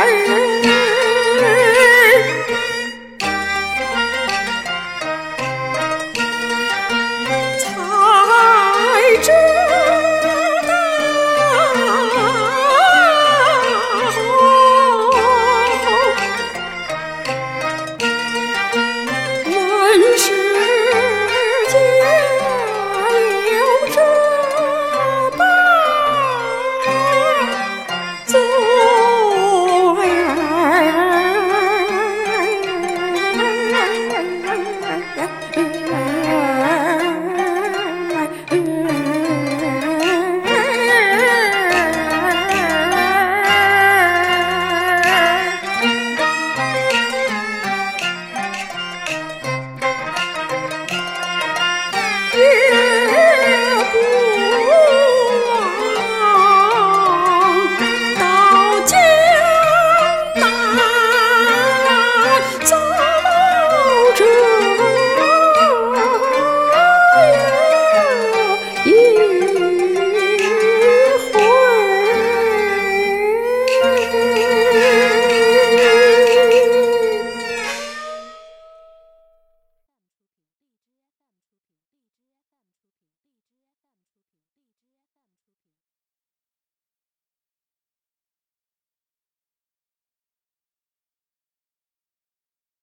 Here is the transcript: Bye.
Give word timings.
Bye. 0.00 0.69